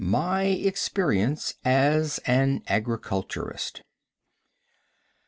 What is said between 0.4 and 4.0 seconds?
Experience as an Agriculturist.